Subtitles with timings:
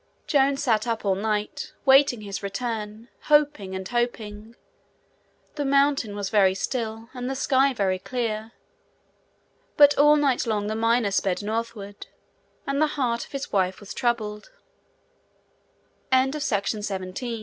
[0.25, 4.55] Joan sat up all night waiting his return, hoping and hoping.
[5.53, 8.51] The mountain was very still, and the sky was clear;
[9.77, 12.07] but all night long the miner sped northward,
[12.65, 13.79] and the heart of his wife